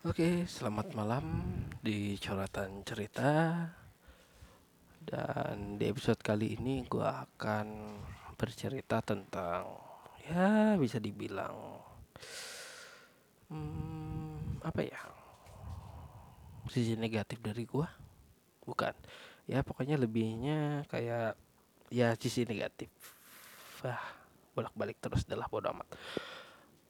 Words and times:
Oke, 0.00 0.48
selamat 0.48 0.96
malam 0.96 1.24
di 1.84 2.16
Coratan 2.16 2.80
Cerita. 2.88 3.68
Dan 4.96 5.76
di 5.76 5.84
episode 5.92 6.16
kali 6.24 6.56
ini 6.56 6.88
gue 6.88 7.04
akan 7.04 8.00
bercerita 8.32 9.04
tentang 9.04 9.68
ya 10.24 10.80
bisa 10.80 10.96
dibilang 10.96 11.84
hmm, 13.52 14.64
apa 14.64 14.80
ya 14.88 15.04
sisi 16.72 16.96
negatif 16.96 17.44
dari 17.44 17.68
gue 17.68 17.88
bukan. 18.64 18.96
Ya 19.44 19.60
pokoknya 19.60 20.00
lebihnya 20.00 20.88
kayak 20.88 21.36
ya 21.92 22.16
sisi 22.16 22.48
negatif. 22.48 22.88
Ah 23.84 24.00
bolak 24.56 24.72
balik 24.72 24.96
terus 24.96 25.28
adalah 25.28 25.44
bodo 25.52 25.68
amat. 25.76 25.92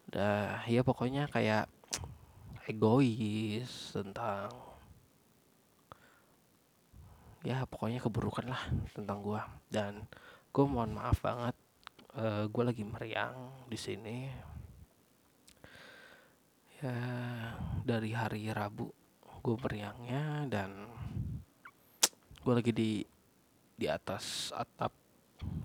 Dah 0.06 0.62
ya 0.70 0.86
pokoknya 0.86 1.26
kayak 1.26 1.66
egois 2.70 3.90
tentang 3.90 4.48
ya 7.40 7.64
pokoknya 7.64 7.98
keburukan 8.04 8.52
lah 8.52 8.62
tentang 8.92 9.24
gue 9.24 9.42
dan 9.72 10.04
gue 10.52 10.64
mohon 10.66 10.94
maaf 10.94 11.18
banget 11.24 11.56
uh, 12.16 12.44
gue 12.46 12.64
lagi 12.64 12.82
meriang 12.82 13.66
di 13.66 13.78
sini. 13.78 14.18
Ya 16.80 16.96
dari 17.84 18.16
hari 18.16 18.48
Rabu 18.48 18.88
gue 19.40 19.56
meriangnya 19.60 20.48
dan 20.48 20.88
gue 22.40 22.54
lagi 22.56 22.72
di 22.72 22.90
di 23.76 23.86
atas 23.88 24.52
atap 24.52 24.92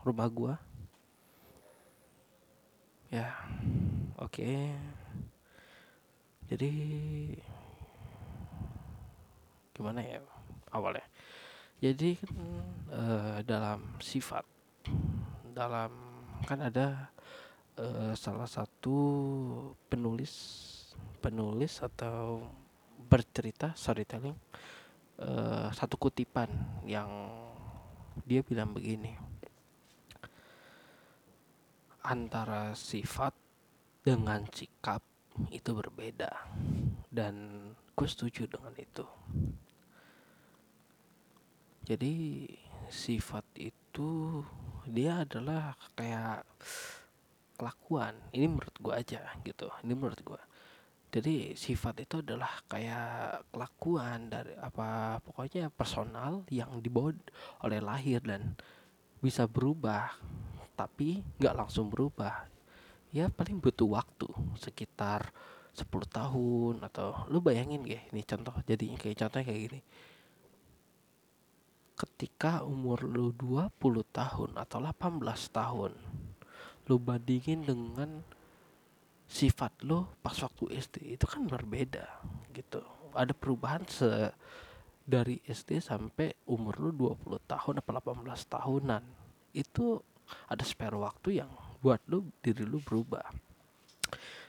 rumah 0.03 0.27
gue 0.31 0.53
ya 3.11 3.31
oke. 4.19 4.43
okay. 4.43 5.04
Jadi 6.45 6.71
gimana 9.75 9.99
ya 10.05 10.21
awalnya? 10.71 11.05
Jadi 11.81 12.15
kan 12.17 12.35
uh, 12.93 13.37
dalam 13.43 13.99
sifat 13.99 14.45
dalam 15.51 15.91
kan 16.47 16.59
ada 16.61 17.11
uh, 17.79 18.13
salah 18.15 18.47
satu 18.47 18.97
penulis 19.91 20.33
penulis 21.19 21.81
atau 21.83 22.45
bercerita 23.09 23.75
storytelling 23.75 24.37
uh, 25.19 25.67
satu 25.71 25.95
kutipan 25.99 26.47
yang 26.87 27.09
dia 28.23 28.39
bilang 28.45 28.71
begini. 28.71 29.15
Antara 32.05 32.77
sifat 32.77 33.33
dengan 34.05 34.45
sikap 34.53 35.01
itu 35.51 35.71
berbeda. 35.71 36.31
Dan 37.11 37.35
gue 37.95 38.07
setuju 38.07 38.47
dengan 38.47 38.73
itu. 38.75 39.05
Jadi 41.85 42.47
sifat 42.89 43.45
itu 43.57 44.41
dia 44.89 45.21
adalah 45.21 45.77
kayak 45.93 46.43
kelakuan. 47.55 48.17
Ini 48.33 48.45
menurut 48.49 48.75
gue 48.81 48.93
aja 48.93 49.21
gitu. 49.45 49.69
Ini 49.85 49.93
menurut 49.93 50.21
gue 50.21 50.41
jadi 51.15 51.55
sifat 51.55 52.03
itu 52.03 52.19
adalah 52.19 52.59
kayak 52.67 53.47
kelakuan 53.55 54.27
dari 54.27 54.51
apa 54.59 55.23
pokoknya 55.23 55.71
personal 55.71 56.43
yang 56.51 56.83
dibawa 56.83 57.15
oleh 57.63 57.79
lahir 57.79 58.19
dan 58.19 58.51
bisa 59.23 59.47
berubah. 59.47 60.11
Tapi 60.75 61.23
nggak 61.39 61.55
langsung 61.55 61.87
berubah 61.87 62.51
ya 63.15 63.31
paling 63.31 63.63
butuh 63.63 63.87
waktu 63.95 64.27
sekitar 64.59 65.31
10 65.71 65.87
tahun 66.11 66.83
atau 66.83 67.23
lu 67.31 67.39
bayangin 67.39 67.87
gak 67.87 68.11
ini 68.11 68.21
contoh 68.27 68.55
jadinya 68.67 68.99
kayak 68.99 69.23
contohnya 69.23 69.47
kayak 69.47 69.61
gini. 69.71 69.79
Ketika 71.95 72.67
umur 72.67 73.07
lu 73.07 73.31
20 73.31 73.71
tahun 74.11 74.59
atau 74.59 74.83
18 74.83 75.23
tahun 75.47 75.91
lu 76.91 76.95
bandingin 76.99 77.63
dengan 77.63 78.19
sifat 79.31 79.87
lu 79.87 80.03
pas 80.19 80.35
waktu 80.35 80.75
SD 80.75 81.15
itu 81.15 81.23
kan 81.23 81.47
berbeda 81.47 82.03
gitu. 82.51 82.83
Ada 83.15 83.31
perubahan 83.31 83.87
se 83.87 84.35
dari 85.07 85.39
SD 85.47 85.79
sampai 85.79 86.35
umur 86.51 86.83
lu 86.83 87.15
20 87.15 87.39
tahun 87.47 87.79
atau 87.79 87.91
18 87.95 88.27
tahunan. 88.27 89.03
Itu 89.55 90.03
ada 90.51 90.67
spare 90.67 90.99
waktu 90.99 91.39
yang 91.39 91.51
buat 91.85 92.01
lu 92.09 92.25
diri 92.41 92.65
lu 92.65 92.81
berubah. 92.81 93.29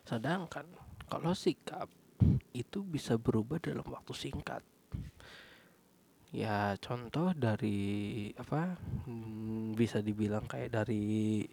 Sedangkan 0.08 0.64
kalau 1.04 1.36
sikap 1.36 1.92
itu 2.56 2.80
bisa 2.80 3.20
berubah 3.20 3.60
dalam 3.60 3.84
waktu 3.84 4.16
singkat. 4.16 4.64
Ya 6.32 6.80
contoh 6.80 7.36
dari 7.36 8.32
apa 8.40 8.80
hmm, 9.04 9.76
bisa 9.76 10.00
dibilang 10.00 10.48
kayak 10.48 10.80
dari 10.80 11.44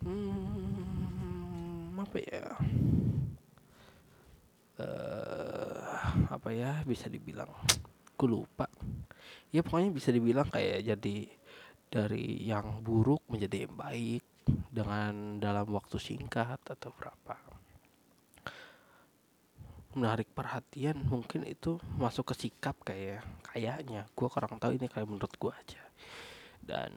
hmm, 0.00 2.00
apa 2.00 2.16
ya 2.24 2.44
uh, 4.80 5.92
apa 6.32 6.48
ya 6.56 6.80
bisa 6.88 7.12
dibilang 7.12 7.52
aku 8.16 8.24
lupa. 8.24 8.64
Ya 9.52 9.60
pokoknya 9.60 9.92
bisa 9.92 10.08
dibilang 10.08 10.48
kayak 10.48 10.88
jadi 10.88 11.28
dari 11.92 12.48
yang 12.48 12.80
buruk 12.80 13.20
menjadi 13.28 13.68
yang 13.68 13.76
baik 13.76 14.29
dengan 14.80 15.36
dalam 15.36 15.68
waktu 15.76 16.00
singkat 16.00 16.64
atau 16.64 16.88
berapa. 16.96 17.36
Menarik 19.92 20.32
perhatian 20.32 21.04
mungkin 21.04 21.44
itu 21.44 21.76
masuk 22.00 22.32
ke 22.32 22.48
sikap 22.48 22.80
kayak 22.80 23.20
kayaknya. 23.44 24.08
Gue 24.16 24.32
kurang 24.32 24.56
tahu 24.56 24.80
ini 24.80 24.88
kayak 24.88 25.04
menurut 25.04 25.36
gue 25.36 25.52
aja. 25.52 25.84
Dan 26.64 26.96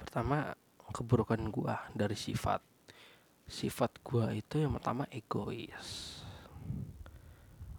pertama 0.00 0.56
keburukan 0.88 1.42
gue 1.52 1.74
dari 1.92 2.16
sifat 2.16 2.64
sifat 3.44 4.00
gue 4.00 4.40
itu 4.40 4.56
yang 4.64 4.72
pertama 4.72 5.04
egois. 5.12 6.24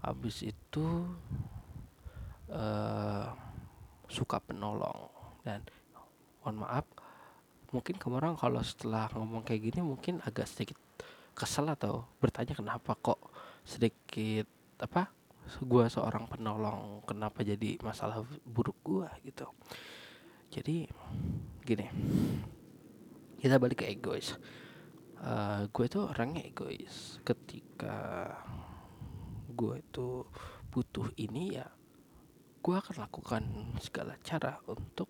Habis 0.05 0.45
itu 0.45 0.85
uh, 2.53 3.33
suka 4.05 4.37
penolong. 4.37 5.09
Dan 5.41 5.65
mohon 6.45 6.61
maaf 6.61 6.85
mungkin 7.75 7.99
kemarin 7.99 8.39
kalau 8.39 8.63
setelah 8.63 9.11
ngomong 9.11 9.43
kayak 9.43 9.67
gini 9.67 9.83
mungkin 9.83 10.23
agak 10.23 10.47
sedikit 10.47 10.79
kesel 11.35 11.67
atau 11.67 12.07
bertanya 12.23 12.55
kenapa 12.55 12.95
kok 12.95 13.19
sedikit 13.67 14.47
apa 14.79 15.11
gue 15.59 15.85
seorang 15.91 16.25
penolong 16.31 17.03
kenapa 17.03 17.43
jadi 17.43 17.75
masalah 17.83 18.23
buruk 18.47 18.79
gue 18.81 19.09
gitu. 19.27 19.45
Jadi 20.55 20.87
gini 21.67 21.85
kita 23.43 23.59
balik 23.59 23.83
ke 23.83 23.91
egois. 23.91 24.39
Uh, 25.19 25.27
eh, 25.27 25.61
gue 25.69 25.85
tuh 25.91 26.07
orangnya 26.07 26.47
egois. 26.47 27.19
Ketika 27.27 28.31
gue 29.51 29.75
itu 29.83 30.23
butuh 30.71 31.11
ini 31.19 31.59
ya 31.59 31.67
gue 32.65 32.75
akan 32.75 32.95
lakukan 33.05 33.43
segala 33.77 34.17
cara 34.25 34.57
untuk 34.65 35.05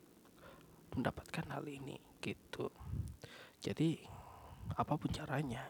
mendapatkan 0.92 1.48
hal 1.56 1.64
ini 1.64 1.96
gitu. 2.26 2.74
Jadi 3.62 4.02
apa 4.74 4.98
pun 4.98 5.14
caranya 5.14 5.62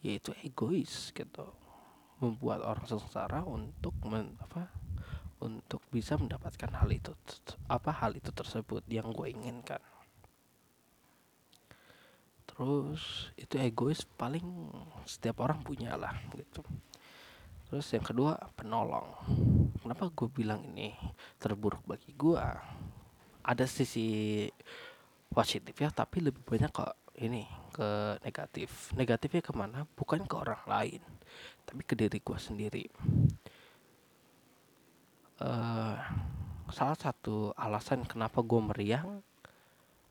yaitu 0.00 0.32
egois 0.40 1.12
gitu. 1.12 1.44
Membuat 2.18 2.64
orang 2.64 2.88
sengsara 2.88 3.44
untuk 3.46 3.94
men, 4.02 4.34
apa 4.42 4.72
untuk 5.38 5.78
bisa 5.94 6.18
mendapatkan 6.18 6.74
hal 6.74 6.90
itu 6.90 7.14
apa 7.70 7.94
hal 7.94 8.18
itu 8.18 8.34
tersebut 8.34 8.82
yang 8.90 9.14
gue 9.14 9.30
inginkan. 9.30 9.78
Terus 12.48 13.30
itu 13.38 13.54
egois 13.54 14.02
paling 14.18 14.42
setiap 15.06 15.46
orang 15.46 15.62
punya 15.62 15.94
lah 15.94 16.18
gitu. 16.34 16.66
Terus 17.70 17.86
yang 17.94 18.02
kedua 18.02 18.34
penolong. 18.58 19.14
Kenapa 19.78 20.10
gue 20.10 20.28
bilang 20.32 20.66
ini 20.74 20.90
terburuk 21.38 21.86
bagi 21.86 22.10
gue? 22.18 22.42
Ada 23.46 23.64
sisi 23.68 24.42
positif 25.38 25.78
ya 25.78 25.94
tapi 25.94 26.18
lebih 26.18 26.42
banyak 26.42 26.74
kok 26.74 27.14
ini 27.22 27.46
ke 27.70 28.18
negatif. 28.26 28.90
Negatifnya 28.98 29.42
ke 29.42 29.54
mana? 29.54 29.86
Bukan 29.94 30.26
ke 30.26 30.34
orang 30.34 30.62
lain 30.66 31.02
tapi 31.68 31.84
ke 31.84 31.92
diri 31.92 32.18
gue 32.18 32.38
sendiri. 32.40 32.84
Uh, 35.38 35.94
salah 36.72 36.98
satu 36.98 37.52
alasan 37.54 38.02
kenapa 38.08 38.42
gue 38.42 38.58
meriang 38.58 39.20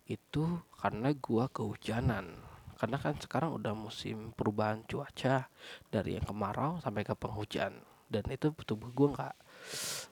itu 0.05 0.61
karena 0.77 1.11
gue 1.11 1.45
kehujanan. 1.49 2.37
Karena 2.77 3.01
kan 3.01 3.17
sekarang 3.17 3.57
udah 3.57 3.73
musim 3.73 4.31
perubahan 4.37 4.85
cuaca 4.85 5.49
dari 5.89 6.15
yang 6.15 6.25
kemarau 6.29 6.77
sampai 6.77 7.01
ke 7.01 7.17
penghujan. 7.17 7.73
Dan 8.07 8.23
itu 8.29 8.53
tubuh 8.63 8.93
gue 8.93 9.07
nggak 9.17 9.35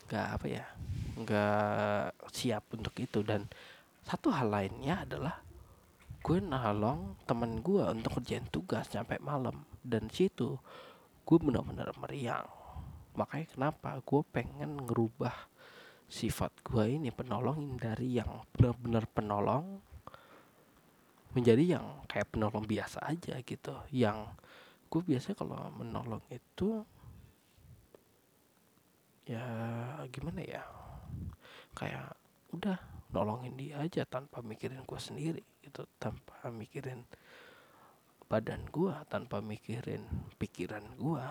nggak 0.10 0.28
apa 0.36 0.46
ya 0.50 0.66
nggak 1.16 2.34
siap 2.34 2.66
untuk 2.74 2.98
itu. 2.98 3.22
Dan 3.22 3.46
satu 4.06 4.30
hal 4.30 4.54
lainnya 4.54 5.02
adalah 5.02 5.42
gue 6.22 6.38
nolong 6.38 7.18
temen 7.25 7.62
gue 7.66 7.81
untuk 7.90 8.22
kerjain 8.22 8.46
tugas 8.54 8.86
sampai 8.86 9.18
malam. 9.18 9.66
Dan 9.81 10.13
situ 10.13 10.62
gue 11.25 11.38
benar-benar 11.42 11.90
meriang. 11.98 12.46
Makanya 13.18 13.48
kenapa 13.50 13.98
gue 14.06 14.22
pengen 14.30 14.86
ngerubah 14.86 15.34
sifat 16.06 16.54
gue 16.62 16.86
ini 16.86 17.10
penolongin 17.10 17.81
dari 17.81 18.22
yang 18.22 18.46
benar-benar 18.54 19.10
penolong 19.10 19.81
menjadi 21.34 21.81
yang 21.81 22.06
kayak 22.06 22.30
penolong 22.30 22.66
biasa 22.66 23.10
aja 23.10 23.42
gitu. 23.42 23.74
Yang 23.90 24.30
gue 24.94 25.01
biasanya 25.01 25.38
kalau 25.42 25.58
menolong 25.74 26.22
itu 26.30 26.86
ya 29.25 29.46
gimana 30.13 30.46
ya? 30.46 30.62
Kayak 31.74 32.13
udah 32.54 32.95
nolongin 33.16 33.56
dia 33.56 33.80
aja 33.80 34.04
tanpa 34.04 34.44
mikirin 34.44 34.84
gue 34.84 35.00
sendiri 35.00 35.44
gitu. 35.64 35.88
Tanpa 35.96 36.52
mikirin 36.52 37.08
badan 38.28 38.68
gue 38.68 38.92
tanpa 39.08 39.40
mikirin 39.40 40.02
pikiran 40.42 40.82
gue 40.98 41.26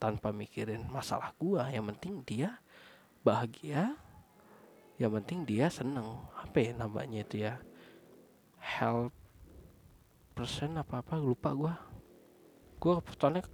tanpa 0.00 0.32
mikirin 0.32 0.88
masalah 0.88 1.36
gue 1.36 1.60
yang 1.68 1.84
penting 1.92 2.24
dia 2.24 2.58
bahagia 3.22 3.94
yang 4.98 5.14
penting 5.14 5.46
dia 5.46 5.70
seneng. 5.70 6.26
Apa 6.34 6.58
ya 6.58 6.70
namanya 6.74 7.22
itu 7.22 7.46
ya? 7.46 7.62
Help 8.58 9.14
persen 10.34 10.74
apa 10.74 10.98
apa 10.98 11.14
lupa 11.14 11.54
gue 11.54 11.74
gue 12.82 12.94
soalnya 13.14 13.46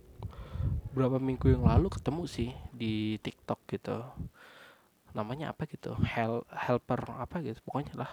berapa 0.96 1.20
minggu 1.20 1.52
yang 1.52 1.68
lalu 1.68 1.92
ketemu 1.92 2.24
sih 2.24 2.50
di 2.72 3.20
TikTok 3.20 3.60
gitu 3.68 4.00
namanya 5.16 5.52
apa 5.52 5.66
gitu 5.66 5.94
help 6.02 6.46
helper 6.50 7.00
apa 7.18 7.42
gitu 7.42 7.58
pokoknya 7.66 7.94
lah. 8.06 8.12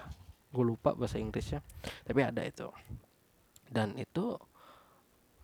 Gue 0.50 0.64
lupa 0.64 0.96
bahasa 0.96 1.22
Inggrisnya 1.22 1.62
tapi 2.08 2.24
ada 2.24 2.42
itu. 2.44 2.70
Dan 3.68 4.00
itu 4.00 4.38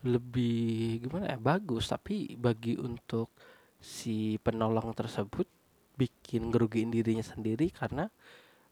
lebih 0.04 1.08
gimana 1.08 1.36
ya 1.36 1.40
bagus. 1.40 1.92
Tapi 1.92 2.36
bagi 2.40 2.80
untuk 2.80 3.32
si 3.78 4.40
penolong 4.40 4.96
tersebut 4.96 5.46
bikin 5.94 6.50
ngerugiin 6.50 6.90
dirinya 6.90 7.22
sendiri 7.22 7.70
karena 7.70 8.10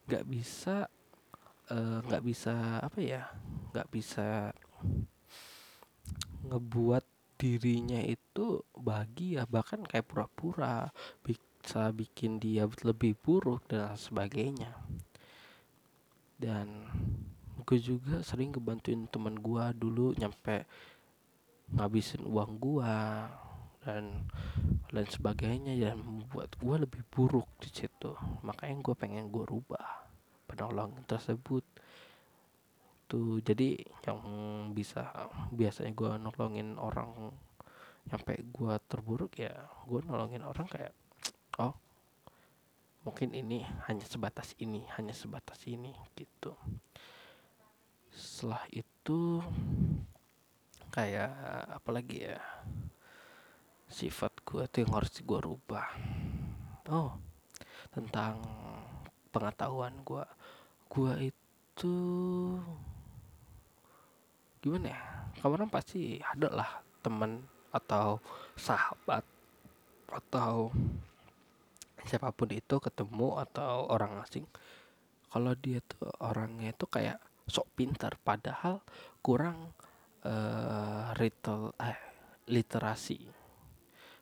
nggak 0.10 0.26
bisa 0.26 0.90
Eh, 1.72 2.00
nggak 2.04 2.24
uh, 2.24 2.28
bisa 2.28 2.84
apa 2.84 3.00
ya 3.00 3.32
nggak 3.72 3.90
bisa 3.96 4.52
ngebuat 6.44 7.06
dirinya 7.40 8.04
itu 8.04 8.60
bahagia. 8.76 9.48
Bahkan 9.48 9.88
kayak 9.88 10.04
pura-pura 10.04 10.92
bisa 11.62 11.94
bikin 11.94 12.42
dia 12.42 12.66
lebih 12.82 13.14
buruk 13.22 13.62
dan 13.70 13.94
sebagainya. 13.94 14.74
Dan 16.42 16.90
gue 17.62 17.78
juga 17.78 18.26
sering 18.26 18.50
ngebantuin 18.50 19.06
teman 19.06 19.38
gue 19.38 19.64
dulu 19.78 20.18
nyampe 20.18 20.66
ngabisin 21.78 22.26
uang 22.26 22.58
gue 22.58 22.98
dan 23.86 24.26
lain 24.90 25.10
sebagainya 25.10 25.78
dan 25.78 26.02
membuat 26.02 26.58
gue 26.58 26.76
lebih 26.82 27.06
buruk 27.14 27.46
di 27.62 27.70
situ. 27.70 28.18
Makanya 28.42 28.82
gue 28.82 28.96
pengen 28.98 29.30
gue 29.30 29.46
rubah 29.46 30.10
penolong 30.50 30.98
tersebut. 31.06 31.62
Tuh 33.06 33.38
jadi 33.46 33.78
yang 34.10 34.20
bisa 34.74 35.14
biasanya 35.54 35.94
gue 35.94 36.12
nolongin 36.18 36.74
orang 36.82 37.30
sampai 38.10 38.42
gue 38.42 38.74
terburuk 38.90 39.38
ya 39.38 39.54
gue 39.86 40.02
nolongin 40.10 40.42
orang 40.42 40.66
kayak 40.66 40.90
oh 41.62 41.74
mungkin 43.06 43.38
ini 43.38 43.62
hanya 43.86 44.06
sebatas 44.06 44.58
ini 44.58 44.82
hanya 44.98 45.14
sebatas 45.14 45.62
ini 45.70 45.94
gitu. 46.18 46.58
Setelah 48.10 48.66
itu 48.74 49.42
kayak 50.90 51.32
apalagi 51.78 52.34
ya 52.34 52.42
sifat 53.88 54.34
gue 54.42 54.64
tuh 54.66 54.80
yang 54.82 54.94
harus 54.98 55.14
gue 55.22 55.40
rubah. 55.40 55.88
Oh 56.90 57.16
tentang 57.92 58.40
pengetahuan 59.36 59.92
gue 60.08 60.24
gua 60.88 61.14
itu 61.20 61.96
gimana 64.64 64.96
ya 64.96 65.02
kamu 65.44 65.68
pasti 65.68 66.22
ada 66.24 66.48
lah 66.52 66.72
teman 67.04 67.44
atau 67.76 68.20
sahabat 68.56 69.24
atau 70.12 70.72
siapa 72.08 72.34
pun 72.34 72.50
itu 72.50 72.82
ketemu 72.82 73.42
atau 73.42 73.90
orang 73.90 74.22
asing 74.26 74.46
kalau 75.32 75.56
dia 75.56 75.80
tuh 75.86 76.12
orangnya 76.20 76.76
itu 76.76 76.86
kayak 76.90 77.22
sok 77.48 77.68
pintar 77.76 78.20
padahal 78.20 78.84
kurang 79.24 79.72
uh, 80.28 81.16
retail 81.16 81.72
eh 81.80 82.00
literasi 82.52 83.42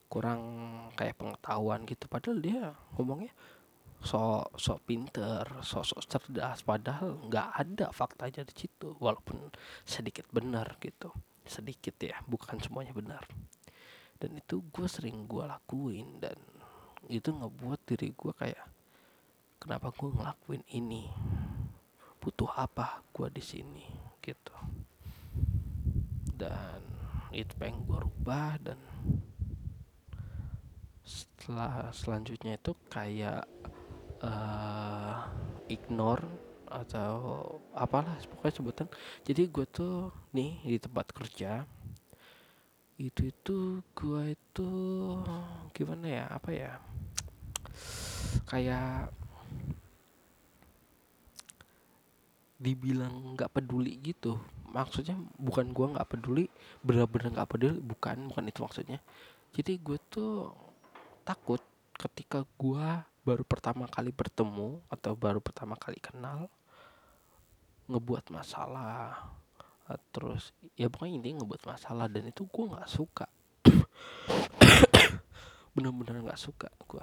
kurang 0.09 0.41
kayak 0.97 1.21
pengetahuan 1.21 1.85
gitu. 1.85 2.09
Padahal 2.09 2.37
dia 2.41 2.73
ngomongnya 2.97 3.31
sok 3.99 4.57
sok 4.57 4.79
pinter 4.87 5.43
sok 5.59 5.85
sok 5.85 6.01
cerdas 6.07 6.63
padahal 6.63 7.19
nggak 7.27 7.49
ada 7.51 7.87
faktanya 7.91 8.47
di 8.47 8.55
situ 8.55 8.97
walaupun 8.97 9.53
sedikit 9.85 10.25
benar 10.33 10.81
gitu. 10.81 11.13
Sedikit 11.45 11.93
ya 12.01 12.17
bukan 12.25 12.57
semuanya 12.57 12.91
benar. 12.93 13.23
Dan 14.19 14.35
itu 14.35 14.65
gue 14.73 14.87
sering 14.89 15.29
gue 15.29 15.45
lakuin 15.45 16.19
dan 16.19 16.35
itu 17.07 17.31
ngebuat 17.31 17.79
diri 17.87 18.11
gue 18.11 18.33
kayak 18.35 18.65
kenapa 19.61 19.95
gue 19.95 20.11
ngelakuin 20.11 20.63
ini? 20.75 21.07
Butuh 22.19 22.51
apa 22.51 22.99
gue 23.15 23.31
di 23.31 23.39
sini? 23.39 23.85
Gitu. 24.19 24.55
Dan 26.35 26.83
itu 27.31 27.53
pengen 27.55 27.87
gue 27.87 27.99
rubah 28.03 28.59
dan 28.59 28.79
setelah 31.07 31.89
selanjutnya 31.95 32.59
itu 32.59 32.75
kayak 32.91 33.47
uh, 34.21 35.25
ignore 35.71 36.25
atau 36.69 37.57
apalah 37.73 38.19
pokoknya 38.29 38.53
sebutan. 38.53 38.87
Jadi 39.25 39.49
gue 39.49 39.65
tuh 39.65 40.13
nih 40.35 40.59
di 40.61 40.77
tempat 40.77 41.09
kerja 41.15 41.65
itu 42.99 43.31
itu 43.31 43.79
gue 43.95 44.35
itu 44.35 44.71
gimana 45.71 46.05
ya 46.05 46.25
apa 46.27 46.51
ya 46.51 46.75
kayak 48.49 49.13
dibilang 52.59 53.39
nggak 53.39 53.55
peduli 53.55 53.95
gitu. 54.03 54.35
Maksudnya 54.69 55.15
bukan 55.39 55.71
gue 55.71 55.95
nggak 55.95 56.09
peduli 56.11 56.45
bener-bener 56.83 57.33
nggak 57.33 57.49
peduli 57.49 57.79
bukan 57.79 58.29
bukan 58.29 58.45
itu 58.51 58.59
maksudnya. 58.61 58.99
Jadi 59.55 59.79
gue 59.79 59.97
tuh 60.11 60.51
takut 61.23 61.63
ketika 61.95 62.43
gue 62.59 62.85
baru 63.23 63.43
pertama 63.47 63.87
kali 63.87 64.11
bertemu 64.11 64.83
atau 64.91 65.15
baru 65.15 65.39
pertama 65.39 65.75
kali 65.75 65.99
kenal 65.99 66.51
ngebuat 67.89 68.29
masalah 68.29 69.33
terus 70.13 70.53
ya 70.77 70.85
pokoknya 70.85 71.17
ini 71.17 71.41
ngebuat 71.41 71.65
masalah 71.65 72.05
dan 72.05 72.29
itu 72.29 72.45
gue 72.45 72.65
nggak 72.69 72.91
suka. 72.91 73.25
Bener-bener 75.73 76.21
nggak 76.21 76.37
suka 76.37 76.69
gue 76.85 77.01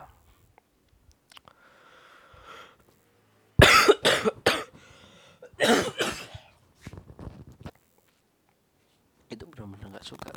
itu 9.34 9.42
bener-bener 9.50 9.98
nggak 9.98 10.06
suka 10.06 10.30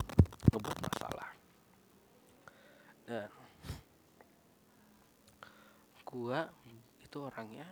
ngebuat 0.49 0.77
masalah. 0.81 1.29
Dan 3.05 3.29
gua 6.05 6.49
itu 7.05 7.17
orangnya 7.21 7.69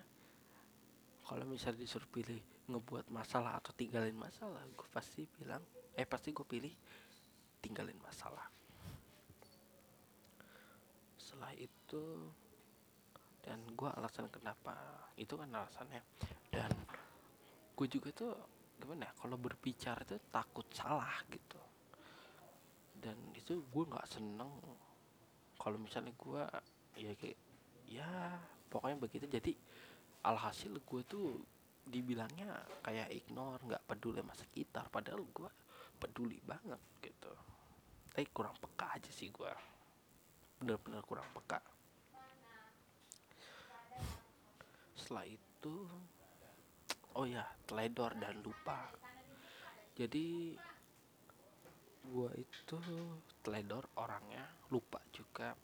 kalau 1.25 1.45
misalnya 1.49 1.81
disuruh 1.81 2.05
pilih 2.13 2.37
ngebuat 2.67 3.07
masalah 3.09 3.57
atau 3.57 3.71
tinggalin 3.73 4.15
masalah 4.15 4.59
gue 4.75 4.87
pasti 4.91 5.23
bilang 5.39 5.63
eh 5.95 6.05
pasti 6.05 6.35
gue 6.35 6.45
pilih 6.45 6.73
tinggalin 7.63 7.97
masalah. 8.03 8.43
Setelah 11.17 11.55
itu 11.57 12.29
dan 13.41 13.63
gue 13.73 13.87
alasan 13.87 14.27
kenapa 14.29 14.75
itu 15.15 15.39
kan 15.39 15.47
alasannya 15.47 16.03
gue 17.77 17.87
juga 17.87 18.09
tuh 18.09 18.33
gimana 18.81 19.05
ya 19.05 19.13
kalau 19.13 19.37
berbicara 19.37 20.01
tuh 20.01 20.17
takut 20.33 20.65
salah 20.73 21.21
gitu. 21.29 21.61
Dan 22.97 23.13
itu 23.37 23.61
gue 23.69 23.83
nggak 23.85 24.09
seneng. 24.09 24.49
Kalau 25.61 25.77
misalnya 25.77 26.13
gue 26.17 26.41
ya 26.97 27.13
kayak 27.13 27.39
ya 27.85 28.09
pokoknya 28.73 28.97
begitu. 28.97 29.29
Jadi 29.29 29.53
alhasil 30.25 30.73
gue 30.81 31.01
tuh 31.05 31.37
dibilangnya 31.85 32.49
kayak 32.81 33.13
ignore 33.13 33.61
nggak 33.61 33.85
peduli 33.85 34.25
sama 34.25 34.33
sekitar. 34.33 34.89
Padahal 34.89 35.21
gue 35.21 35.49
peduli 36.01 36.41
banget 36.41 36.81
gitu. 37.05 37.33
Tapi 38.09 38.25
kurang 38.33 38.57
peka 38.57 38.97
aja 38.97 39.11
sih 39.13 39.29
gue 39.29 39.77
bener-bener 40.57 41.05
kurang 41.05 41.29
peka. 41.37 41.61
Setelah 44.97 45.29
itu 45.29 45.85
oh 47.17 47.25
ya 47.25 47.41
teledor 47.65 48.13
dan 48.21 48.37
lupa. 48.45 48.93
Jadi 49.97 50.53
gua 52.05 52.29
itu 52.37 52.77
teledor 53.41 53.89
orangnya 53.97 54.45
lupa 54.69 55.01
juga. 55.09 55.57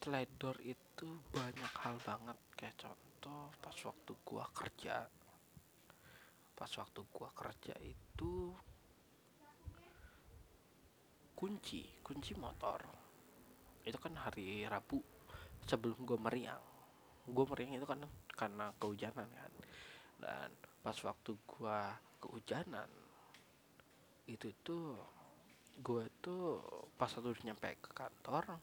Teledor 0.00 0.56
itu 0.64 1.08
banyak 1.28 1.72
hal 1.84 2.00
banget. 2.00 2.38
Kayak 2.56 2.88
contoh 2.88 3.52
pas 3.60 3.76
waktu 3.84 4.12
gua 4.24 4.48
kerja 4.56 4.96
pas 6.58 6.72
waktu 6.74 7.06
gua 7.14 7.30
kerja 7.36 7.76
itu 7.84 8.50
kunci 11.36 11.84
kunci 12.00 12.32
motor. 12.40 12.80
Itu 13.84 14.00
kan 14.00 14.16
hari 14.16 14.64
Rabu 14.64 15.04
sebelum 15.68 16.00
gua 16.08 16.16
meriang. 16.16 16.64
Gua 17.28 17.44
meriang 17.44 17.76
itu 17.76 17.84
kan 17.84 18.00
karena 18.32 18.72
kehujanan 18.80 19.28
kan 19.28 19.52
dan 20.18 20.50
pas 20.82 20.96
waktu 21.02 21.34
gua 21.46 21.94
kehujanan 22.18 22.90
itu 24.28 24.52
tuh 24.66 24.98
gue 25.78 26.04
tuh 26.18 26.58
pas 26.98 27.08
udah 27.14 27.38
nyampe 27.46 27.70
ke 27.78 27.90
kantor 27.94 28.58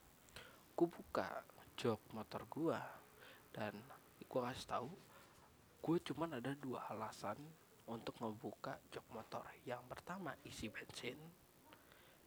gue 0.76 0.88
buka 0.88 1.42
jok 1.80 1.98
motor 2.12 2.44
gue 2.44 2.80
dan 3.56 3.72
gue 4.20 4.40
kasih 4.44 4.68
tahu 4.68 4.92
gue 5.80 5.96
cuman 6.12 6.36
ada 6.36 6.52
dua 6.60 6.84
alasan 6.92 7.40
untuk 7.86 8.18
ngebuka 8.18 8.78
jok 8.90 9.06
motor. 9.14 9.42
Yang 9.62 9.82
pertama 9.86 10.34
isi 10.42 10.66
bensin. 10.66 11.18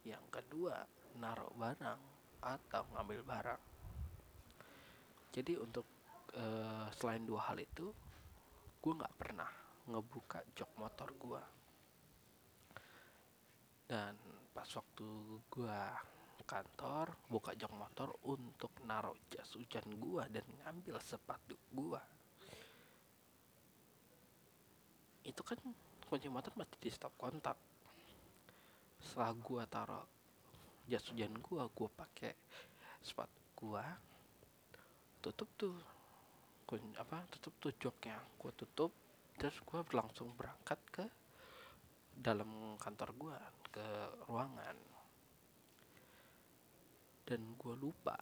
Yang 0.04 0.24
kedua 0.32 0.80
naruh 1.20 1.52
barang 1.52 2.00
atau 2.40 2.82
ngambil 2.96 3.20
barang. 3.24 3.62
Jadi 5.30 5.60
untuk 5.60 5.84
uh, 6.34 6.88
selain 6.96 7.22
dua 7.28 7.52
hal 7.52 7.60
itu 7.60 7.92
gue 8.80 8.92
nggak 8.96 9.16
pernah 9.20 9.50
ngebuka 9.86 10.44
jok 10.56 10.70
motor 10.80 11.08
gue 11.14 11.42
dan 13.90 14.14
pas 14.54 14.70
waktu 14.70 15.06
gua 15.50 15.90
kantor 16.46 17.10
buka 17.26 17.58
jok 17.58 17.74
motor 17.74 18.14
untuk 18.30 18.70
naruh 18.86 19.18
jas 19.34 19.50
hujan 19.58 19.82
gua 19.98 20.30
dan 20.30 20.46
ngambil 20.62 20.94
sepatu 21.02 21.58
gua. 21.74 21.98
Itu 25.26 25.42
kan 25.42 25.58
kunci 26.06 26.30
motor 26.30 26.54
masih 26.54 26.78
di 26.78 26.90
stop 26.94 27.14
kontak. 27.18 27.58
Setelah 29.02 29.34
gua 29.42 29.62
taruh 29.66 30.06
jas 30.86 31.02
hujan 31.10 31.34
gua 31.42 31.66
gua 31.74 31.90
pakai 31.90 32.30
sepatu 33.02 33.42
gua 33.58 33.82
tutup 35.18 35.50
tuh 35.58 35.74
kun 36.70 36.94
apa 36.94 37.26
tutup 37.34 37.58
tuh 37.58 37.74
joknya 37.82 38.14
gua 38.38 38.54
tutup 38.54 38.94
terus 39.34 39.58
gua 39.66 39.82
langsung 39.90 40.30
berangkat 40.38 40.78
ke 40.94 41.04
dalam 42.14 42.78
kantor 42.78 43.10
gua 43.18 43.38
ke 43.70 43.86
ruangan. 44.26 44.76
Dan 47.22 47.54
gue 47.54 47.74
lupa 47.78 48.18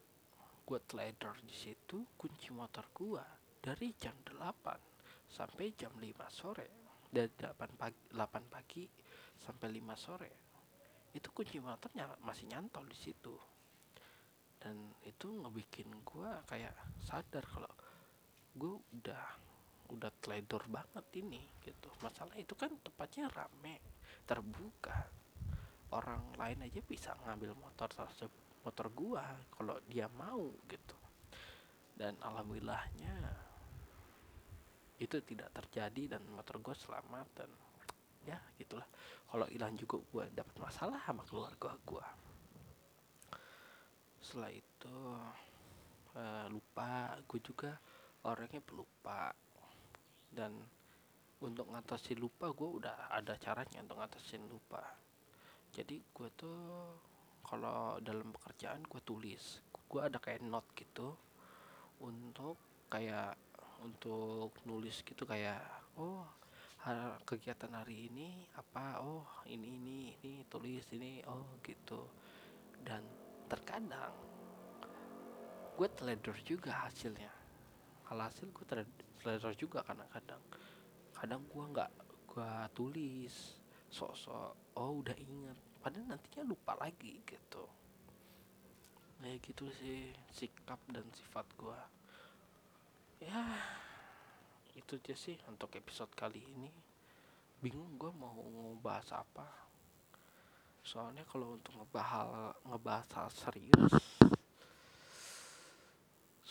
gue 0.68 0.80
teledor 0.84 1.32
di 1.40 1.56
situ 1.56 2.04
kunci 2.12 2.52
motor 2.52 2.84
gue 2.92 3.24
dari 3.56 3.96
jam 3.96 4.12
8 4.20 5.32
sampai 5.32 5.72
jam 5.72 5.96
5 5.96 6.04
sore. 6.28 6.68
Dari 7.08 7.32
8 7.32 7.56
pagi, 7.80 8.12
8 8.12 8.52
pagi 8.52 8.84
sampai 9.40 9.68
5 9.72 9.96
sore. 9.96 10.32
Itu 11.16 11.32
kunci 11.32 11.56
motornya 11.56 12.20
masih 12.20 12.52
nyantol 12.52 12.84
di 12.84 12.98
situ. 13.00 13.32
Dan 14.60 14.92
itu 15.08 15.40
ngebikin 15.40 15.88
gue 16.04 16.30
kayak 16.44 16.76
sadar 17.00 17.48
kalau 17.48 17.72
gue 18.56 18.74
udah 18.94 19.24
udah 19.88 20.12
teledor 20.20 20.64
banget 20.68 21.04
ini 21.16 21.40
gitu. 21.64 21.88
Masalah 22.04 22.36
itu 22.36 22.52
kan 22.52 22.68
tempatnya 22.84 23.28
rame 23.32 23.80
terbuka. 24.28 25.08
Orang 25.88 26.36
lain 26.36 26.60
aja 26.68 26.80
bisa 26.84 27.16
ngambil 27.24 27.56
motor 27.56 27.88
motor 28.60 28.86
gua 28.92 29.24
kalau 29.56 29.80
dia 29.88 30.04
mau 30.12 30.52
gitu. 30.68 30.96
Dan 31.96 32.20
alhamdulillahnya 32.20 33.16
itu 35.00 35.16
tidak 35.24 35.48
terjadi 35.56 36.18
dan 36.18 36.22
motor 36.28 36.60
gua 36.60 36.76
selamat 36.76 37.26
dan 37.32 37.50
ya 38.28 38.36
gitulah. 38.60 38.84
Kalau 39.32 39.48
hilang 39.48 39.72
juga 39.80 39.96
gua 40.12 40.24
dapat 40.28 40.56
masalah 40.60 41.00
sama 41.08 41.24
keluarga 41.24 41.72
gua. 41.88 42.04
Setelah 44.20 44.52
itu 44.52 44.96
uh, 46.12 46.46
lupa. 46.52 47.16
Gue 47.24 47.40
juga 47.40 47.72
orangnya 48.26 48.58
pelupa. 48.64 49.30
Dan 50.28 50.58
untuk 51.38 51.70
ngatasin 51.70 52.18
lupa 52.18 52.50
gue 52.50 52.66
udah 52.82 53.14
ada 53.14 53.38
caranya 53.38 53.78
untuk 53.78 54.02
ngatasin 54.02 54.42
lupa. 54.50 54.82
Jadi 55.70 56.02
gue 56.02 56.28
tuh 56.34 56.58
kalau 57.46 58.02
dalam 58.02 58.34
pekerjaan 58.34 58.82
gue 58.82 58.98
tulis. 59.06 59.62
Gue 59.86 60.02
ada 60.02 60.18
kayak 60.18 60.42
note 60.42 60.74
gitu 60.74 61.14
untuk 62.02 62.58
kayak 62.90 63.38
untuk 63.86 64.58
nulis 64.66 65.06
gitu 65.06 65.22
kayak 65.22 65.62
oh 65.98 66.26
kegiatan 67.22 67.70
hari 67.70 68.10
ini 68.10 68.48
apa? 68.58 68.98
Oh 68.98 69.22
ini 69.46 69.78
ini 69.78 69.98
ini 70.18 70.42
tulis 70.50 70.82
ini. 70.90 71.22
Oh 71.30 71.62
gitu. 71.62 72.02
Dan 72.82 73.06
terkadang 73.46 74.14
gue 75.78 75.88
teledor 75.94 76.34
juga 76.42 76.90
hasilnya 76.90 77.37
kalau 78.08 78.24
hasil 78.24 78.48
gue 78.48 78.64
teledor 79.20 79.52
juga 79.52 79.84
kadang-kadang 79.84 80.40
kadang 81.12 81.44
gue 81.44 81.64
nggak 81.76 81.92
gue 82.24 82.52
tulis 82.72 83.60
sok-sok 83.92 84.80
oh 84.80 85.04
udah 85.04 85.16
inget. 85.20 85.58
Padahal 85.84 86.16
nantinya 86.16 86.48
lupa 86.48 86.72
lagi 86.80 87.20
gitu. 87.28 87.64
Kayak 89.20 89.44
gitu 89.44 89.68
sih 89.76 90.14
sikap 90.32 90.80
dan 90.88 91.04
sifat 91.12 91.44
gue 91.60 91.80
ya 93.18 93.44
itu 94.78 94.94
aja 94.94 95.14
sih 95.18 95.36
untuk 95.50 95.74
episode 95.76 96.08
kali 96.16 96.40
ini. 96.40 96.72
Bingung 97.60 98.00
gue 98.00 98.08
mau 98.16 98.32
ngebahas 98.32 99.20
apa. 99.20 99.48
Soalnya 100.80 101.28
kalau 101.28 101.60
untuk 101.60 101.76
ngebahas 101.76 102.56
ngebahas 102.64 103.08
hal 103.12 103.28
serius 103.34 103.92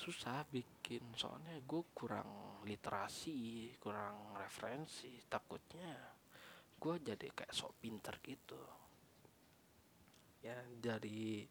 susah 0.07 0.47
bikin 0.47 1.03
soalnya 1.19 1.59
gue 1.67 1.83
kurang 1.91 2.63
literasi 2.63 3.75
kurang 3.75 4.39
referensi 4.39 5.19
takutnya 5.27 6.15
gue 6.79 6.95
jadi 7.01 7.27
kayak 7.33 7.51
sok 7.51 7.75
pinter 7.81 8.15
gitu. 8.21 8.61
Ya 10.45 10.55
dari 10.79 11.43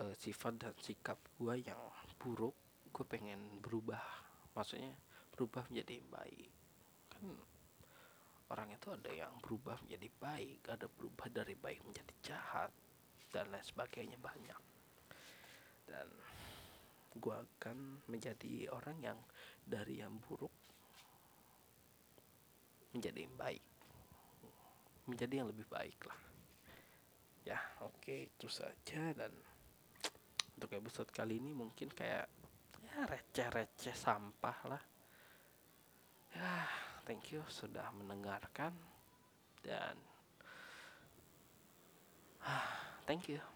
uh, 0.00 0.14
sifat 0.16 0.58
dan 0.58 0.74
sikap 0.80 1.20
gue 1.38 1.54
yang 1.60 1.78
buruk 2.18 2.56
gue 2.90 3.04
pengen 3.06 3.60
berubah. 3.62 4.02
Maksudnya 4.56 4.96
berubah 5.36 5.68
menjadi 5.70 6.02
baik. 6.10 6.50
Kan 7.12 7.38
orang 8.50 8.74
itu 8.74 8.88
ada 8.90 9.10
yang 9.14 9.30
berubah 9.38 9.78
menjadi 9.86 10.10
baik 10.18 10.58
ada 10.66 10.90
berubah 10.90 11.30
dari 11.30 11.54
baik 11.54 11.86
menjadi 11.86 12.14
jahat 12.18 12.72
dan 13.30 13.46
lain 13.52 13.62
sebagainya 13.62 14.18
banyak. 14.18 14.58
Dan 15.86 16.08
gue 17.16 17.34
akan 17.34 18.06
menjadi 18.06 18.70
orang 18.70 18.98
yang 19.02 19.18
dari 19.66 19.98
yang 19.98 20.14
buruk 20.22 20.52
menjadi 22.94 23.26
yang 23.26 23.36
baik. 23.38 23.64
Menjadi 25.06 25.34
yang 25.42 25.48
lebih 25.50 25.66
baik 25.70 25.98
lah. 26.06 26.20
Ya 27.46 27.58
oke 27.82 27.98
okay, 27.98 28.20
itu 28.28 28.46
saja 28.46 29.14
dan 29.16 29.32
untuk 30.54 30.70
episode 30.76 31.08
kali 31.08 31.40
ini 31.40 31.56
mungkin 31.56 31.88
kayak 31.88 32.28
ya 32.84 32.98
receh-receh 33.08 33.96
sampah 33.96 34.58
lah. 34.68 34.82
Ya 36.36 36.68
thank 37.08 37.32
you 37.34 37.42
sudah 37.48 37.90
mendengarkan 37.96 38.74
dan 39.66 39.96
thank 43.08 43.26
you 43.26 43.49